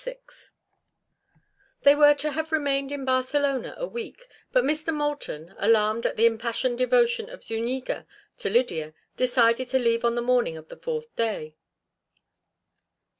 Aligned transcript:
VI 0.03 0.17
They 1.83 1.93
were 1.93 2.15
to 2.15 2.31
have 2.31 2.51
remained 2.51 2.91
in 2.91 3.05
Barcelona 3.05 3.75
a 3.77 3.85
week, 3.85 4.23
but 4.51 4.63
Mr. 4.63 4.91
Moulton, 4.91 5.53
alarmed 5.59 6.07
at 6.07 6.15
the 6.15 6.25
impassioned 6.25 6.79
devotion 6.79 7.29
of 7.29 7.41
Zuñiga 7.43 8.07
to 8.39 8.49
Lydia, 8.49 8.95
decided 9.15 9.67
to 9.69 9.77
leave 9.77 10.03
on 10.03 10.15
the 10.15 10.21
morning 10.23 10.57
of 10.57 10.69
the 10.69 10.77
fourth 10.77 11.15
day. 11.15 11.53